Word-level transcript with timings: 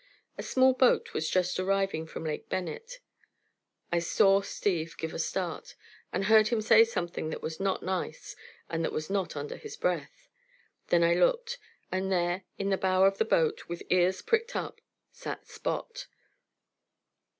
A 0.35 0.41
small 0.41 0.73
boat 0.73 1.13
was 1.13 1.29
just 1.29 1.59
arriving 1.59 2.07
from 2.07 2.23
Lake 2.23 2.49
Bennett. 2.49 3.01
I 3.91 3.99
saw 3.99 4.41
Steve 4.41 4.97
give 4.97 5.13
a 5.13 5.19
start, 5.19 5.75
and 6.11 6.25
heard 6.25 6.47
him 6.47 6.59
say 6.59 6.83
something 6.83 7.29
that 7.29 7.43
was 7.43 7.59
not 7.59 7.83
nice 7.83 8.35
and 8.67 8.83
that 8.83 8.91
was 8.93 9.11
not 9.11 9.35
under 9.35 9.57
his 9.57 9.77
breath. 9.77 10.27
Then 10.87 11.03
I 11.03 11.13
looked; 11.13 11.59
and 11.91 12.11
there, 12.11 12.45
in 12.57 12.71
the 12.71 12.77
bow 12.79 13.03
of 13.03 13.19
the 13.19 13.25
boat, 13.25 13.69
with 13.69 13.83
ears 13.91 14.23
pricked 14.23 14.55
up, 14.55 14.81
sat 15.11 15.47
Spot. 15.47 16.07